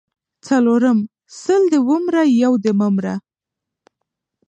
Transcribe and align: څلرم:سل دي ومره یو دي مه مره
څلرم:سل 0.45 1.61
دي 1.71 1.79
ومره 1.89 2.21
یو 2.43 2.53
دي 2.63 2.71
مه 2.79 2.87
مره 2.95 3.15